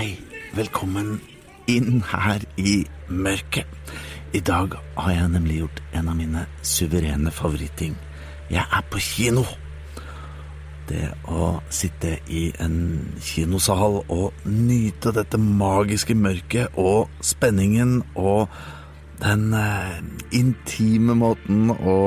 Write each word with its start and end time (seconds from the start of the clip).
Hei, 0.00 0.14
velkommen 0.56 1.18
inn 1.68 1.98
her 2.08 2.40
i 2.56 2.86
mørket. 3.12 3.68
I 4.32 4.40
dag 4.40 4.72
har 4.96 5.10
jeg 5.12 5.26
nemlig 5.28 5.58
gjort 5.58 5.82
en 5.92 6.06
av 6.08 6.14
mine 6.16 6.44
suverene 6.64 7.28
favoritting. 7.28 7.98
Jeg 8.48 8.64
er 8.64 8.86
på 8.88 9.02
kino. 9.04 9.42
Det 10.88 11.02
å 11.28 11.50
sitte 11.68 12.14
i 12.32 12.46
en 12.64 12.78
kinosal 13.20 13.98
og 14.06 14.40
nyte 14.48 15.12
dette 15.18 15.36
magiske 15.36 16.16
mørket 16.16 16.80
og 16.80 17.12
spenningen 17.20 17.98
og 18.14 18.48
den 19.20 19.52
eh, 19.52 20.00
intime 20.32 21.18
måten 21.26 21.74
å 21.76 21.98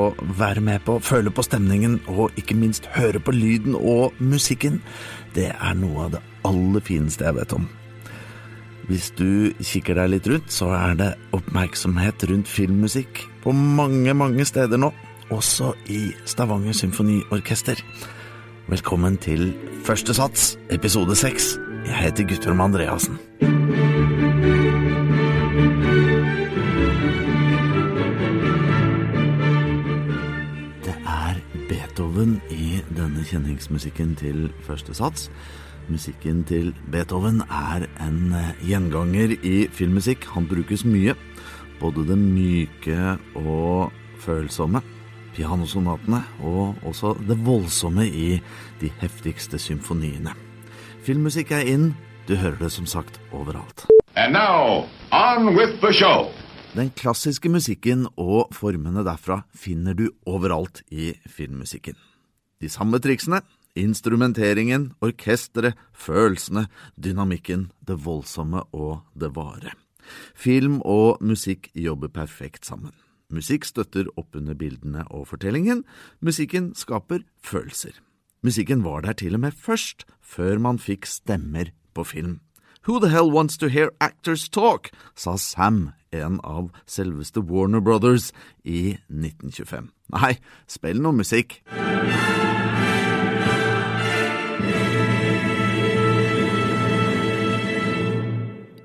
være 0.41 0.65
med 0.65 0.82
på, 0.89 0.97
føle 0.97 1.29
på 1.29 1.46
stemningen 1.46 2.00
og 2.07 2.41
ikke 2.41 2.57
minst 2.57 2.89
høre 2.97 3.21
på 3.21 3.37
lyden 3.37 3.78
og 3.78 4.18
musikken, 4.18 4.82
det 5.37 5.51
er 5.54 5.78
noe 5.78 6.07
av 6.07 6.18
det 6.18 6.25
aller 6.50 6.89
fineste 6.89 7.29
jeg 7.29 7.37
vet 7.43 7.57
om. 7.61 7.69
Hvis 8.89 9.14
du 9.15 9.54
kikker 9.64 9.96
deg 9.96 10.11
litt 10.11 10.28
rundt, 10.28 10.51
så 10.51 10.68
er 10.75 10.97
det 11.00 11.10
oppmerksomhet 11.36 12.25
rundt 12.28 12.50
filmmusikk 12.51 13.23
på 13.43 13.54
mange, 13.56 14.11
mange 14.18 14.43
steder 14.47 14.82
nå, 14.82 14.92
også 15.32 15.71
i 15.87 16.09
Stavanger 16.28 16.75
Symfoniorkester. 16.75 17.79
Velkommen 18.68 19.18
til 19.23 19.54
Første 19.83 20.15
sats, 20.15 20.54
episode 20.71 21.15
seks. 21.19 21.56
Jeg 21.87 22.00
heter 22.06 22.28
Guttorm 22.28 22.64
Andreassen. 22.64 23.19
Kjenningsmusikken 33.33 34.14
til 34.19 34.47
første 34.64 34.94
sats. 34.95 35.30
Musikken 35.92 36.44
til 36.47 36.72
Beethoven 36.92 37.42
er 37.50 37.88
en 38.06 38.31
eh, 38.38 38.53
gjenganger 38.64 39.36
i 39.44 39.67
filmmusikk. 39.73 40.30
Han 40.36 40.48
brukes 40.48 40.86
mye. 40.88 41.16
Både 41.81 42.06
det 42.08 42.17
myke 42.17 43.17
og 43.36 43.92
følsomme, 44.23 44.80
pianosonatene, 45.36 46.22
og 46.45 46.78
også 46.88 47.17
det 47.28 47.39
voldsomme 47.44 48.06
i 48.08 48.38
de 48.80 48.92
heftigste 49.02 49.59
symfoniene. 49.59 50.31
Filmmusikk 51.04 51.52
er 51.52 51.67
inn. 51.73 51.92
Du 52.30 52.38
hører 52.39 52.61
det 52.61 52.72
som 52.72 52.88
sagt 52.88 53.20
overalt. 53.34 53.84
And 54.16 54.31
now, 54.31 54.86
on 55.11 55.58
with 55.58 55.81
the 55.81 55.92
show. 55.92 56.31
Den 56.73 56.94
klassiske 56.95 57.52
musikken 57.52 58.08
og 58.17 58.56
formene 58.56 59.04
derfra 59.06 59.44
finner 59.54 59.94
du 59.94 60.08
overalt 60.26 60.81
i 60.89 61.11
filmmusikken. 61.30 61.98
De 62.62 62.70
samme 62.72 63.00
triksene, 63.04 63.42
instrumenteringen, 63.80 64.92
orkesteret, 65.02 65.78
følelsene, 65.94 66.68
dynamikken, 66.95 67.72
det 67.82 67.98
voldsomme 68.06 68.66
og 68.72 69.02
det 69.18 69.34
vare. 69.36 69.73
Film 70.36 70.82
og 70.82 71.23
musikk 71.23 71.70
jobber 71.73 72.12
perfekt 72.12 72.66
sammen. 72.66 72.94
Musikk 73.34 73.66
støtter 73.66 74.10
opp 74.20 74.36
under 74.38 74.54
bildene 74.54 75.08
og 75.10 75.28
fortellingen, 75.32 75.84
musikken 76.22 76.73
skaper 76.78 77.23
følelser. 77.42 77.95
Musikken 78.44 78.84
var 78.84 79.02
der 79.02 79.16
til 79.17 79.34
og 79.38 79.45
med 79.45 79.56
først, 79.56 80.04
før 80.22 80.60
man 80.60 80.78
fikk 80.80 81.08
stemmer 81.08 81.72
på 81.95 82.04
film. 82.04 82.42
Who 82.86 83.00
the 83.00 83.10
hell 83.10 83.32
wants 83.32 83.58
to 83.58 83.67
hear 83.67 83.90
actors 84.02 84.50
talk? 84.50 84.92
sa 85.16 85.38
Sam, 85.38 85.94
en 86.12 86.42
av 86.44 86.70
selveste 86.86 87.40
Warner 87.40 87.80
Brothers, 87.80 88.34
i 88.66 88.98
1925. 89.08 89.90
Nei, 90.12 90.36
spill 90.67 91.00
noe 91.02 91.16
musikk. 91.16 91.62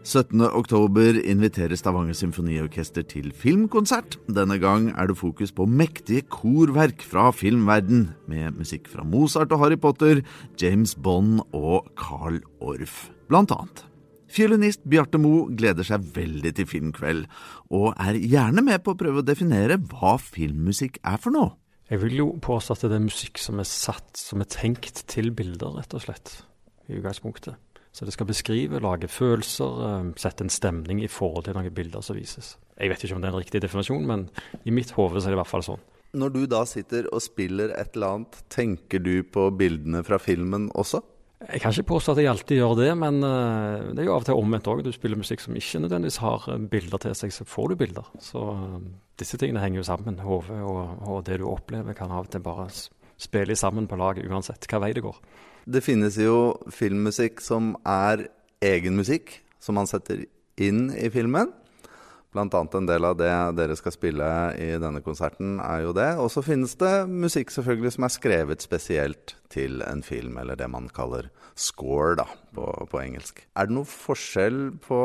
17. 0.09 0.41
oktober 0.41 1.19
inviterer 1.21 1.77
Stavanger 1.77 2.17
Symfoniorkester 2.17 3.05
til 3.05 3.27
filmkonsert. 3.37 4.15
Denne 4.33 4.57
gang 4.57 4.87
er 4.97 5.11
det 5.11 5.19
fokus 5.21 5.53
på 5.53 5.67
mektige 5.69 6.23
korverk 6.33 7.05
fra 7.05 7.27
filmverden, 7.37 8.07
med 8.25 8.57
musikk 8.57 8.89
fra 8.89 9.05
Mozart 9.05 9.53
og 9.53 9.61
Harry 9.61 9.77
Potter, 9.77 10.23
James 10.57 10.95
Bond 10.97 11.43
og 11.53 11.91
Carl 12.01 12.41
Orff, 12.65 13.11
blant 13.29 13.53
annet. 13.53 13.85
Fiolinist 14.33 14.81
Bjarte 14.89 15.21
Moe 15.21 15.53
gleder 15.53 15.85
seg 15.85 16.09
veldig 16.17 16.55
til 16.57 16.71
filmkveld, 16.73 17.29
og 17.69 17.93
er 18.01 18.17
gjerne 18.17 18.65
med 18.65 18.81
på 18.81 18.97
å 18.97 19.01
prøve 19.05 19.21
å 19.21 19.29
definere 19.29 19.77
hva 19.93 20.17
filmmusikk 20.17 21.03
er 21.05 21.21
for 21.21 21.37
noe. 21.37 21.53
Jeg 21.93 22.01
vil 22.07 22.17
jo 22.23 22.31
påstå 22.41 22.79
at 22.79 22.89
det 22.89 22.97
er 22.97 23.09
musikk 23.11 23.45
som 23.45 23.61
er 23.61 23.69
satt, 23.69 24.15
som 24.17 24.41
er 24.41 24.49
tenkt 24.57 25.05
til 25.13 25.35
bilder, 25.37 25.77
rett 25.77 25.93
og 25.93 26.09
slett, 26.09 26.39
i 26.89 26.97
utgangspunktet. 26.97 27.61
Så 27.93 28.07
det 28.07 28.15
skal 28.15 28.29
beskrive, 28.29 28.81
lage 28.85 29.09
følelser, 29.11 29.85
eh, 29.89 30.11
sette 30.21 30.45
en 30.45 30.53
stemning 30.53 31.03
i 31.03 31.11
forhold 31.11 31.49
til 31.49 31.57
noen 31.57 31.75
bilder 31.75 32.05
som 32.05 32.19
vises. 32.19 32.57
Jeg 32.79 32.93
vet 32.93 33.05
ikke 33.05 33.17
om 33.17 33.23
det 33.23 33.31
er 33.31 33.35
en 33.35 33.43
riktig 33.43 33.63
definasjon, 33.65 34.07
men 34.07 34.29
i 34.65 34.75
mitt 34.75 34.93
hode 34.95 35.19
er 35.19 35.33
det 35.33 35.39
i 35.39 35.41
hvert 35.41 35.51
fall 35.51 35.67
sånn. 35.67 35.87
Når 36.19 36.33
du 36.33 36.43
da 36.49 36.63
sitter 36.65 37.09
og 37.13 37.21
spiller 37.21 37.75
et 37.77 37.97
eller 37.97 38.15
annet, 38.15 38.43
tenker 38.49 39.03
du 39.03 39.23
på 39.29 39.51
bildene 39.59 40.01
fra 40.07 40.17
filmen 40.23 40.71
også? 40.73 41.03
Jeg 41.39 41.61
kan 41.63 41.71
ikke 41.71 41.93
påstå 41.93 42.15
at 42.15 42.19
jeg 42.19 42.31
alltid 42.33 42.59
gjør 42.59 42.73
det, 42.81 42.89
men 42.99 43.21
uh, 43.23 43.93
det 43.95 44.03
er 44.03 44.09
jo 44.09 44.15
av 44.17 44.25
og 44.25 44.27
til 44.27 44.41
omvendt 44.41 44.71
òg. 44.73 44.81
Du 44.83 44.91
spiller 44.95 45.21
musikk 45.21 45.45
som 45.45 45.55
ikke 45.55 45.83
nødvendigvis 45.85 46.19
har 46.25 46.49
eh, 46.51 46.65
bilder 46.73 47.03
til 47.05 47.15
seg, 47.15 47.35
så 47.35 47.47
får 47.47 47.69
du 47.71 47.77
bilder. 47.85 48.09
Så 48.19 48.43
disse 49.21 49.39
tingene 49.39 49.63
henger 49.63 49.79
jo 49.79 49.87
sammen. 49.87 50.19
Hodet 50.25 50.59
og, 50.67 50.81
og, 51.05 51.21
det 51.29 51.39
du 51.39 51.47
opplever, 51.47 51.95
kan 51.95 52.11
av 52.11 52.27
og 52.27 52.33
til 52.33 52.43
bare 52.43 52.67
spille 53.19 53.55
sammen 53.59 53.87
på 53.91 53.99
laget 54.01 54.27
uansett 54.27 54.67
hva 54.67 54.83
vei 54.83 54.91
det 54.97 55.05
går. 55.07 55.21
Det 55.69 55.83
finnes 55.85 56.17
jo 56.17 56.57
filmmusikk 56.73 57.43
som 57.45 57.75
er 57.85 58.31
egen 58.65 58.97
musikk, 58.97 59.35
som 59.61 59.77
man 59.77 59.89
setter 59.91 60.25
inn 60.57 60.89
i 60.97 61.11
filmen. 61.13 61.51
Blant 62.33 62.55
annet 62.57 62.77
en 62.77 62.89
del 62.89 63.05
av 63.09 63.19
det 63.21 63.33
dere 63.57 63.77
skal 63.77 63.93
spille 63.93 64.27
i 64.61 64.71
denne 64.81 65.03
konserten, 65.05 65.59
er 65.65 65.85
jo 65.85 65.93
det. 65.97 66.09
Og 66.21 66.31
så 66.33 66.45
finnes 66.45 66.73
det 66.81 66.93
musikk 67.09 67.53
selvfølgelig 67.53 67.95
som 67.99 68.09
er 68.09 68.15
skrevet 68.17 68.65
spesielt 68.65 69.37
til 69.53 69.85
en 69.85 70.01
film, 70.05 70.41
eller 70.41 70.57
det 70.57 70.69
man 70.73 70.89
kaller 70.93 71.29
score 71.57 72.17
da, 72.21 72.29
på, 72.57 72.69
på 72.89 73.01
engelsk. 73.01 73.45
Er 73.57 73.69
det 73.69 73.77
noen 73.77 73.89
forskjell 73.89 74.61
på 74.85 75.01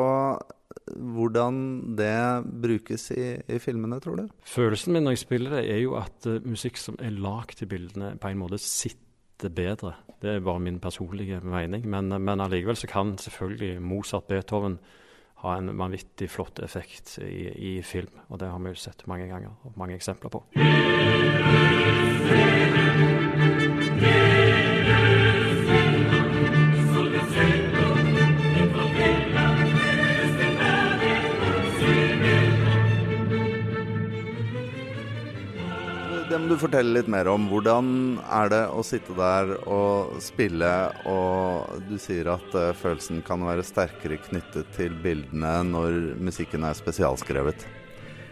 hvordan 0.95 1.61
det 1.99 2.17
brukes 2.63 3.09
i, 3.15 3.35
i, 3.47 3.59
filmene, 3.61 3.99
tror 4.03 4.19
du? 4.19 4.27
Følelsen 4.47 4.95
min 4.95 5.05
når 5.05 5.17
jeg 5.17 5.25
spiller 5.27 5.59
det, 5.59 5.63
er 5.75 5.83
jo 5.83 5.95
at 5.99 6.27
uh, 6.27 6.39
musikk 6.47 6.79
som 6.79 6.95
er 7.03 7.15
lagd 7.15 7.59
til 7.59 7.71
bildene, 7.71 8.15
på 8.19 8.31
en 8.31 8.41
måte 8.41 8.59
sitter 8.63 9.01
bedre. 9.49 9.93
Det 10.21 10.29
er 10.29 10.39
bare 10.39 10.59
min 10.59 10.79
personlige 10.79 11.39
mening. 11.43 11.87
Men, 11.89 12.09
men 12.23 12.41
allikevel 12.41 12.75
så 12.79 12.87
kan 12.87 13.17
selvfølgelig 13.17 13.81
Mozart, 13.81 14.23
Beethoven 14.29 14.79
ha 15.43 15.57
en 15.57 15.73
vanvittig 15.77 16.29
flott 16.31 16.59
effekt 16.63 17.17
i, 17.19 17.49
i, 17.51 17.81
film. 17.81 18.11
Og 18.29 18.39
det 18.39 18.47
har 18.47 18.59
vi 18.63 18.69
jo 18.71 18.79
sett 18.79 19.07
mange 19.07 19.27
ganger 19.27 19.51
og 19.63 19.75
mange 19.75 19.95
eksempler 19.99 20.29
på. 20.31 20.43
Det 36.23 36.37
må 36.39 36.47
du 36.47 36.55
fortelle 36.55 36.95
litt 36.95 37.09
mer 37.11 37.27
om. 37.27 37.49
Hvordan 37.51 37.87
er 38.31 38.51
det 38.51 38.61
å 38.71 38.83
sitte 38.85 39.11
der 39.17 39.49
og 39.67 40.15
spille, 40.23 40.69
og 41.09 41.83
du 41.89 41.97
sier 41.99 42.29
at 42.31 42.55
uh, 42.55 42.71
følelsen 42.79 43.19
kan 43.27 43.43
være 43.43 43.65
sterkere 43.67 44.21
knyttet 44.29 44.69
til 44.77 44.95
bildene 45.03 45.51
når 45.67 46.15
musikken 46.23 46.63
er 46.63 46.77
spesialskrevet? 46.79 47.67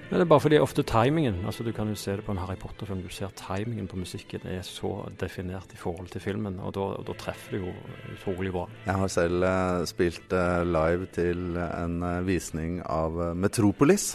Ja, 0.07 0.15
det 0.17 0.23
er 0.23 0.31
bare 0.31 0.43
fordi 0.43 0.57
ofte 0.59 0.83
timingen 0.83 1.37
altså 1.47 1.63
Du 1.63 1.69
kan 1.71 1.87
jo 1.87 1.95
se 1.95 2.17
det 2.19 2.25
på 2.27 2.33
en 2.33 2.41
Harry 2.41 2.57
Potter-film. 2.59 3.03
Du 3.03 3.13
ser 3.15 3.31
timingen 3.39 3.87
på 3.91 3.99
musikken 3.99 4.47
er 4.47 4.63
så 4.67 5.05
definert 5.19 5.71
i 5.75 5.79
forhold 5.79 6.11
til 6.11 6.23
filmen, 6.23 6.59
og 6.63 6.73
da, 6.75 6.87
og 6.99 7.05
da 7.11 7.15
treffer 7.19 7.57
det 7.57 7.61
jo 7.61 7.75
utrolig 8.15 8.55
bra. 8.55 8.65
Jeg 8.87 8.99
har 9.03 9.13
selv 9.19 9.43
uh, 9.43 9.85
spilt 9.87 10.35
uh, 10.35 10.63
live 10.67 11.11
til 11.15 11.59
en 11.59 12.03
visning 12.27 12.79
av 12.87 13.19
Metropolis 13.35 14.13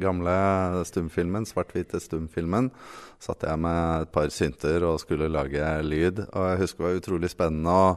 gamle 0.00 0.34
stumfilmen, 0.88 1.46
svart-hvite 1.48 2.00
stumfilmen, 2.02 2.70
satt 3.22 3.46
jeg 3.46 3.60
med 3.62 4.06
et 4.08 4.12
par 4.14 4.32
synter 4.34 4.84
og 4.88 5.00
skulle 5.02 5.30
lage 5.32 5.70
lyd. 5.86 6.26
Og 6.26 6.50
jeg 6.50 6.60
husker 6.64 6.82
det 6.82 6.88
var 6.88 7.00
utrolig 7.00 7.32
spennende 7.32 7.74
å 7.74 7.88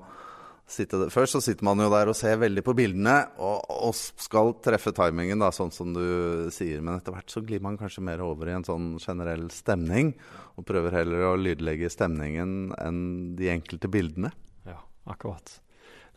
sitte 0.68 1.00
der. 1.00 1.12
Først 1.12 1.38
så 1.38 1.42
sitter 1.44 1.66
man 1.68 1.80
jo 1.82 1.88
der 1.92 2.12
og 2.12 2.18
ser 2.18 2.40
veldig 2.42 2.64
på 2.66 2.76
bildene 2.78 3.16
og, 3.40 3.70
og 3.72 3.96
skal 3.96 4.54
treffe 4.64 4.92
timingen, 4.96 5.40
da, 5.42 5.52
sånn 5.56 5.72
som 5.74 5.94
du 5.96 6.50
sier. 6.54 6.82
Men 6.84 7.00
etter 7.00 7.16
hvert 7.16 7.32
så 7.32 7.44
glir 7.46 7.64
man 7.64 7.80
kanskje 7.80 8.04
mer 8.06 8.24
over 8.26 8.52
i 8.52 8.58
en 8.58 8.68
sånn 8.68 8.96
generell 9.04 9.48
stemning. 9.56 10.14
Og 10.60 10.68
prøver 10.68 11.00
heller 11.00 11.30
å 11.30 11.38
lydlegge 11.40 11.92
stemningen 11.94 12.74
enn 12.82 13.02
de 13.40 13.52
enkelte 13.54 13.90
bildene. 13.92 14.34
Ja, 14.68 14.82
akkurat. 15.10 15.60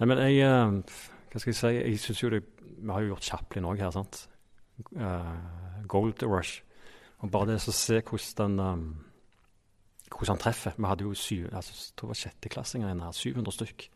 Nei, 0.01 0.09
men 0.09 0.23
jeg 0.25 0.43
eh, 0.47 0.99
Hva 1.31 1.43
skal 1.43 1.53
jeg 1.53 1.59
si? 1.61 1.73
Jeg 1.77 1.99
syns 2.01 2.23
jo 2.23 2.31
det 2.33 2.39
Vi 2.81 2.89
har 2.89 3.05
jo 3.05 3.13
gjort 3.13 3.27
Chaplin 3.29 3.67
òg 3.69 3.83
her, 3.85 3.93
sant. 3.95 4.25
Uh, 4.97 5.87
Gold 5.89 6.23
Rush. 6.23 6.63
Og 7.21 7.31
bare 7.31 7.51
det 7.51 7.61
å 7.61 7.75
se 7.75 8.01
hvordan, 8.01 8.59
um, 8.59 8.85
hvordan 10.09 10.35
han 10.35 10.43
treffer 10.43 10.77
Vi 10.77 10.89
hadde 10.89 11.05
jo 11.05 11.15
syv, 11.15 11.49
altså, 11.53 11.75
jeg 11.77 11.97
tror 11.97 12.09
det 12.09 12.15
var 12.15 12.21
sjetteklassinger 12.23 12.93
inne 12.93 13.09
her, 13.09 13.17
700 13.17 13.57
stykk. 13.59 13.89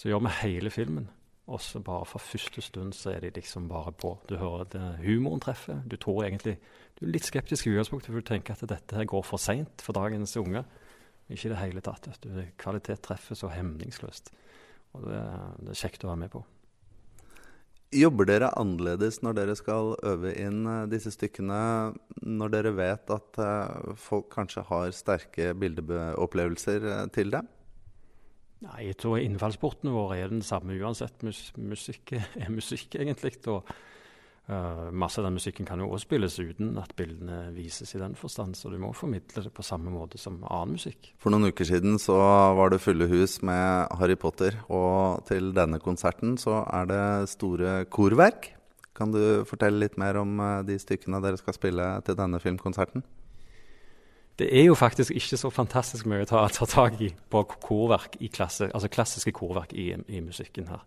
Så 0.00 0.08
gjør 0.08 0.22
vi 0.24 0.36
hele 0.40 0.72
filmen. 0.72 1.10
Og 1.50 1.60
så 1.60 1.80
bare 1.82 2.06
fra 2.06 2.20
første 2.22 2.62
stund 2.62 2.92
så 2.94 3.10
er 3.10 3.24
de 3.24 3.32
liksom 3.34 3.66
bare 3.68 3.92
på. 3.92 4.14
Du 4.28 4.36
hører 4.38 4.68
at 4.68 4.76
humoren 5.02 5.42
treffer. 5.42 5.82
Du 5.90 5.96
tror 5.96 6.24
egentlig 6.24 6.58
Du 7.00 7.06
er 7.06 7.10
litt 7.14 7.24
skeptisk 7.24 7.66
i 7.66 7.70
utgangspunktet, 7.70 8.12
for 8.12 8.20
du 8.20 8.26
tenker 8.28 8.52
at 8.54 8.68
dette 8.68 8.96
her 8.96 9.04
går 9.08 9.22
for 9.24 9.40
seint 9.40 9.82
for 9.82 9.96
dagens 9.96 10.36
unge. 10.36 10.64
Ikke 11.30 11.48
i 11.48 11.52
det 11.52 11.58
hele 11.58 11.80
tatt. 11.80 12.08
Du, 12.22 12.28
kvalitet 12.58 13.02
treffer 13.02 13.38
så 13.38 13.48
hemningsløst. 13.48 14.32
Og 14.92 15.06
det, 15.06 15.20
det 15.64 15.72
er 15.72 15.80
kjekt 15.80 16.04
å 16.04 16.10
være 16.10 16.22
med 16.24 16.32
på. 16.34 16.42
Jobber 17.90 18.28
dere 18.28 18.52
annerledes 18.54 19.16
når 19.18 19.34
dere 19.34 19.54
skal 19.58 19.96
øve 20.06 20.30
inn 20.38 20.62
eh, 20.62 20.84
disse 20.92 21.10
stykkene, 21.10 21.56
når 22.22 22.52
dere 22.54 22.70
vet 22.76 23.10
at 23.10 23.40
uh, 23.42 23.96
folk 23.98 24.28
kanskje 24.30 24.62
har 24.68 24.92
sterke 24.94 25.48
bildeopplevelser 25.58 26.86
uh, 26.86 27.00
til 27.10 27.34
det? 27.34 27.40
Nei, 28.62 28.84
jeg 28.92 28.98
tror 29.02 29.18
innfallsportene 29.18 29.90
våre 29.90 30.20
er 30.20 30.30
den 30.30 30.44
samme 30.46 30.76
uansett. 30.78 31.24
Musikk 31.26 32.14
er 32.14 32.52
musikk, 32.60 32.94
egentlig. 32.94 33.34
Og 33.50 33.66
Uh, 34.50 34.88
masse 34.90 35.20
av 35.20 35.28
den 35.28 35.36
musikken 35.36 35.66
kan 35.68 35.78
jo 35.78 35.86
også 35.92 36.08
spilles 36.08 36.34
uten 36.40 36.72
at 36.80 36.90
bildene 36.98 37.52
vises 37.54 37.92
i 37.94 38.00
den 38.00 38.16
forstand, 38.18 38.56
så 38.58 38.72
du 38.72 38.80
må 38.82 38.88
formidle 38.96 39.44
det 39.44 39.52
på 39.54 39.62
samme 39.62 39.92
måte 39.94 40.18
som 40.18 40.40
annen 40.42 40.74
musikk. 40.74 41.12
For 41.22 41.30
noen 41.30 41.52
uker 41.52 41.68
siden 41.68 42.00
så 42.02 42.16
var 42.58 42.72
det 42.72 42.80
fulle 42.82 43.06
hus 43.12 43.36
med 43.46 43.92
Harry 44.00 44.16
Potter, 44.18 44.56
og 44.66 45.22
til 45.30 45.52
denne 45.54 45.78
konserten 45.78 46.34
så 46.40 46.64
er 46.66 46.90
det 46.90 47.04
store 47.30 47.84
korverk. 47.94 48.50
Kan 48.98 49.14
du 49.14 49.46
fortelle 49.46 49.84
litt 49.84 49.94
mer 50.02 50.18
om 50.18 50.34
uh, 50.42 50.48
de 50.66 50.80
stykkene 50.82 51.22
dere 51.22 51.38
skal 51.38 51.54
spille 51.54 51.86
til 52.08 52.18
denne 52.18 52.42
filmkonserten? 52.42 53.06
Det 54.40 54.48
er 54.56 54.66
jo 54.66 54.74
faktisk 54.74 55.14
ikke 55.14 55.38
så 55.38 55.52
fantastisk 55.52 56.10
mye 56.10 56.24
å 56.24 56.28
ta, 56.32 56.42
ta 56.50 56.66
tak 56.66 56.98
i 57.04 57.12
på 57.12 57.46
korverk 57.60 58.18
i 58.24 58.32
klasse, 58.32 58.72
altså 58.74 58.90
klassiske 58.90 59.36
korverk 59.36 59.76
i, 59.78 59.92
i 59.94 60.22
musikken 60.24 60.72
her. 60.72 60.82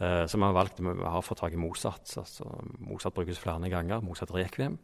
Uh, 0.00 0.24
så 0.26 0.38
vi 0.38 0.46
har 0.46 0.56
valgt 0.56 0.80
vi 0.82 0.94
har 1.02 1.22
fått 1.22 1.42
tak 1.44 1.54
i 1.54 1.60
Mozart. 1.60 2.06
altså 2.18 2.48
Mozart 2.78 3.14
brukes 3.14 3.38
flere 3.38 3.70
ganger. 3.70 4.02
Mozart 4.02 4.34
Rekviem. 4.34 4.78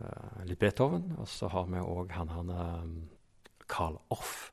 Uh, 0.00 0.42
litt 0.48 0.58
Beethoven. 0.58 1.12
Og 1.18 1.28
så 1.30 1.50
har 1.52 1.68
vi 1.70 1.82
òg 1.82 2.12
han 2.16 2.32
han 2.32 2.50
Carl 3.68 4.00
Orff. 4.10 4.50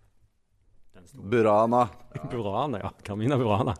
Burana. 1.13 1.88
Burana, 2.31 2.80
ja. 2.83 2.91
Carmina 3.03 3.38
Burana. 3.38 3.74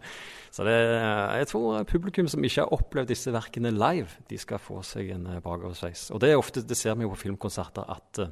Så 0.52 0.64
det, 0.66 0.74
jeg 0.74 1.48
tror 1.52 1.84
publikum 1.86 2.28
som 2.32 2.44
ikke 2.44 2.64
har 2.64 2.74
opplevd 2.74 3.12
disse 3.12 3.32
verkene 3.34 3.70
live, 3.76 4.24
de 4.30 4.40
skal 4.40 4.62
få 4.62 4.80
seg 4.88 5.12
en 5.14 5.28
bakoversveis. 5.44 6.08
Og 6.16 6.24
det 6.24 6.32
er 6.32 6.40
ofte, 6.40 6.64
det 6.66 6.78
ser 6.80 6.98
vi 6.98 7.06
jo 7.06 7.12
på 7.14 7.20
filmkonserter, 7.28 7.86
at 7.86 8.24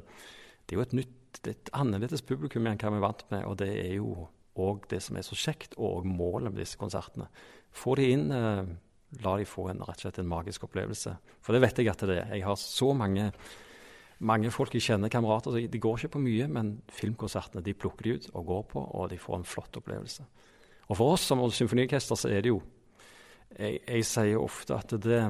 det 0.68 0.74
er 0.74 0.80
jo 0.80 0.86
et 0.86 0.96
nytt, 0.98 1.14
det 1.44 1.52
er 1.52 1.56
et 1.60 1.70
annerledes 1.78 2.24
publikum 2.26 2.66
enn 2.66 2.80
hva 2.80 2.90
vi 2.90 2.98
er 2.98 3.04
vant 3.04 3.22
med. 3.30 3.44
Og 3.46 3.54
det 3.60 3.70
er 3.76 3.94
jo 4.00 4.26
òg 4.62 4.88
det 4.90 5.00
som 5.04 5.16
er 5.18 5.26
så 5.26 5.38
kjekt, 5.38 5.76
og 5.78 6.06
målet 6.06 6.52
med 6.52 6.62
disse 6.62 6.78
konsertene. 6.80 7.28
Få 7.74 7.96
de 7.98 8.10
inn, 8.14 8.30
eh, 8.32 8.64
la 9.24 9.36
de 9.38 9.46
få 9.48 9.68
en, 9.70 9.82
rett 9.84 10.00
og 10.00 10.06
slett 10.06 10.20
en 10.22 10.28
magisk 10.28 10.66
opplevelse. 10.68 11.14
For 11.44 11.56
det 11.56 11.62
vet 11.64 11.80
jeg 11.80 11.90
at 11.92 12.04
det 12.08 12.18
er. 12.18 12.34
Jeg 12.36 12.44
har 12.44 12.56
så 12.60 12.92
mange, 12.96 13.30
mange 14.20 14.50
folk 14.50 14.74
jeg 14.74 14.82
kjenner, 14.82 15.12
kamerater. 15.12 15.54
Så 15.54 15.70
de 15.70 15.82
går 15.82 15.98
ikke 15.98 16.16
på 16.16 16.24
mye, 16.24 16.48
men 16.48 16.74
filmkonsertene 16.92 17.64
de 17.64 17.74
plukker 17.74 18.04
de 18.04 18.16
ut 18.18 18.30
og 18.34 18.46
går 18.46 18.66
på, 18.74 18.82
og 18.82 19.10
de 19.10 19.20
får 19.20 19.40
en 19.40 19.48
flott 19.48 19.80
opplevelse. 19.80 20.26
Og 20.88 20.96
for 20.96 21.14
oss 21.14 21.26
som 21.28 21.40
symfoniorkester 21.52 22.16
så 22.16 22.28
er 22.32 22.42
det 22.42 22.54
jo 22.54 22.62
Jeg, 23.58 23.80
jeg 23.88 24.04
sier 24.04 24.36
ofte 24.36 24.76
at 24.76 24.90
det, 25.00 25.22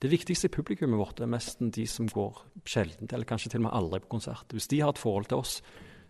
det 0.00 0.08
viktigste 0.08 0.48
publikummet 0.48 0.96
vårt 0.96 1.18
er 1.20 1.28
nesten 1.28 1.68
de 1.70 1.84
som 1.86 2.06
går 2.08 2.38
sjelden, 2.64 3.04
eller 3.12 3.28
kanskje 3.28 3.50
til 3.52 3.60
og 3.60 3.66
med 3.66 3.74
aldri 3.76 4.00
på 4.00 4.08
konsert. 4.16 4.48
Hvis 4.48 4.70
de 4.72 4.78
har 4.80 4.94
et 4.94 4.98
forhold 4.98 5.28
til 5.28 5.42
oss 5.42 5.58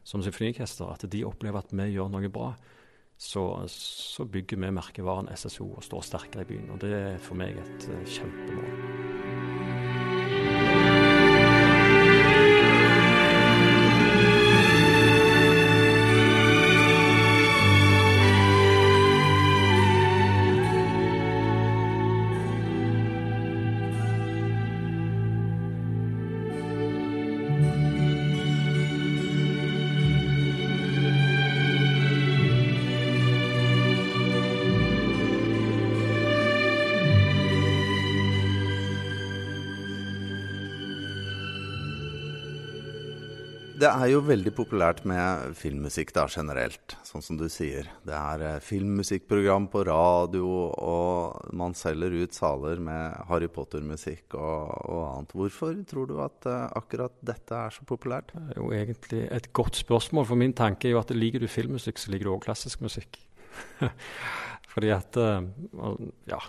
som 0.05 0.23
symfoniorkester, 0.25 0.91
at 0.93 1.06
de 1.12 1.25
opplever 1.29 1.61
at 1.61 1.75
vi 1.75 1.91
gjør 1.94 2.11
noe 2.12 2.32
bra, 2.32 2.52
så, 3.20 3.44
så 3.69 4.25
bygger 4.25 4.62
vi 4.62 4.73
merkevaren 4.73 5.29
SSO 5.37 5.69
og 5.75 5.85
står 5.85 6.08
sterkere 6.08 6.47
i 6.47 6.50
byen. 6.55 6.73
Og 6.73 6.81
det 6.81 6.94
er 6.97 7.20
for 7.20 7.37
meg 7.41 7.61
et 7.61 7.88
uh, 7.93 8.00
kjempemål. 8.08 9.00
Det 43.81 43.88
er 43.88 44.11
jo 44.11 44.19
veldig 44.21 44.50
populært 44.53 44.99
med 45.09 45.55
filmmusikk 45.56 46.11
da, 46.12 46.27
generelt, 46.29 46.99
sånn 47.06 47.23
som 47.25 47.38
du 47.41 47.47
sier. 47.49 47.87
Det 48.05 48.12
er 48.12 48.43
eh, 48.44 48.59
filmmusikkprogram 48.61 49.71
på 49.73 49.85
radio, 49.88 50.49
og 50.69 51.55
man 51.56 51.73
selger 51.79 52.12
ut 52.12 52.37
saler 52.37 52.82
med 52.85 53.15
Harry 53.31 53.49
Potter-musikk 53.49 54.37
og, 54.37 54.75
og, 54.85 55.00
annet. 55.06 55.32
Hvorfor 55.38 55.79
tror 55.88 56.11
du 56.11 56.19
at 56.21 56.49
uh, 56.50 56.67
akkurat 56.77 57.15
dette 57.25 57.56
er 57.56 57.73
så 57.73 57.87
populært? 57.88 58.35
Det 58.35 58.59
er 58.59 58.61
jo 58.61 58.69
egentlig 58.77 59.23
et 59.38 59.49
godt 59.56 59.81
spørsmål, 59.81 60.29
for 60.29 60.43
min 60.43 60.53
tanke 60.61 60.91
er 60.91 60.97
jo 60.99 61.00
at 61.00 61.15
liker 61.17 61.41
du 61.41 61.49
filmmusikk, 61.49 62.03
så 62.03 62.12
liker 62.12 62.29
du 62.29 62.35
òg 62.35 62.44
klassisk 62.50 62.85
musikk. 62.85 63.17
Fordi 64.75 64.93
at 64.93 65.17
uh, 65.17 65.41
ja, 66.29 66.43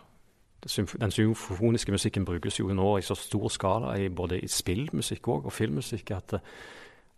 den 0.68 1.16
symfoniske 1.16 1.96
musikken 1.96 2.28
brukes 2.28 2.60
jo 2.60 2.76
nå 2.76 2.92
i 3.00 3.08
så 3.08 3.16
stor 3.16 3.48
skala 3.56 3.96
i 4.04 4.12
både 4.12 4.44
i 4.44 4.52
spillmusikk 4.52 5.32
og, 5.32 5.48
og 5.48 5.60
filmmusikk 5.62 6.12
at 6.20 6.42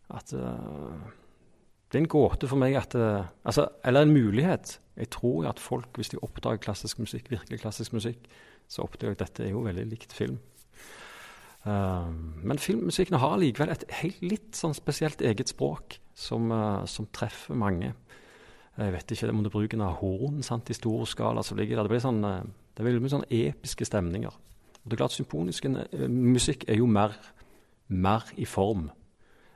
at 0.09 0.33
uh, 0.33 0.95
Det 1.91 1.99
er 1.99 2.03
en 2.03 2.09
gåte 2.09 2.49
for 2.49 2.59
meg 2.59 2.75
at 2.75 2.95
uh, 2.95 3.25
altså, 3.45 3.67
Eller 3.85 4.01
en 4.01 4.13
mulighet. 4.13 4.79
Jeg 4.97 5.09
tror 5.09 5.47
at 5.49 5.59
folk, 5.59 5.95
hvis 5.95 6.09
de 6.09 6.21
oppdager 6.21 6.57
klassisk 6.57 6.99
musikk, 6.99 7.31
virkelig 7.31 7.59
klassisk 7.59 7.93
musikk, 7.93 8.27
så 8.67 8.83
oppdager 8.83 9.13
jeg 9.13 9.21
at 9.21 9.27
dette 9.27 9.45
er 9.45 9.53
jo 9.53 9.63
veldig 9.65 9.85
likt 9.89 10.13
film. 10.13 10.39
Uh, 11.65 12.11
men 12.43 12.59
filmmusikken 12.59 13.17
har 13.17 13.37
likevel 13.39 13.71
et 13.73 13.85
helt 14.01 14.21
litt 14.21 14.57
sånn 14.57 14.75
spesielt 14.77 15.21
eget 15.21 15.49
språk 15.49 15.97
som, 16.13 16.51
som 16.85 17.07
treffer 17.09 17.57
mange. 17.57 17.93
Jeg 18.77 18.93
vet 18.93 19.11
ikke 19.13 19.29
om 19.29 19.41
det 19.41 19.49
er 19.49 19.55
bruken 19.55 19.81
av 19.81 19.97
horn 20.01 20.43
sant, 20.45 20.69
i 20.69 20.77
stor 20.77 21.05
skala 21.09 21.41
som 21.45 21.57
ligger 21.57 21.77
der. 21.77 21.87
Det, 21.87 21.93
blir 21.93 22.03
sånn, 22.03 22.21
det 22.21 22.85
blir 22.85 23.01
mye 23.01 23.13
sånn 23.13 23.25
episke 23.29 23.85
stemninger. 23.85 24.33
Og 24.83 24.85
det 24.85 24.97
er 24.97 25.01
klart 25.01 25.15
Symfonisk 25.15 25.65
musikk 26.09 26.65
er 26.69 26.77
jo 26.81 26.89
mer, 26.89 27.15
mer 27.87 28.29
i 28.37 28.45
form. 28.49 28.91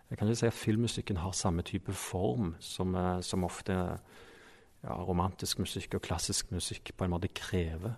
Jeg 0.07 0.19
kan 0.19 0.29
ikke 0.29 0.39
si 0.39 0.47
at 0.47 0.55
filmmusikken 0.55 1.17
har 1.19 1.35
samme 1.35 1.63
type 1.67 1.91
form 1.91 2.53
som, 2.63 2.95
eh, 2.95 3.19
som 3.21 3.43
ofte 3.43 3.73
ja, 3.75 4.93
romantisk 5.03 5.59
musikk 5.59 5.97
og 5.97 6.05
klassisk 6.05 6.51
musikk 6.55 6.93
på 6.95 7.03
en 7.03 7.11
måte 7.11 7.31
krever. 7.33 7.97